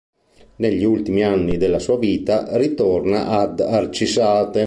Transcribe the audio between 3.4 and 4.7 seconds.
Arcisate.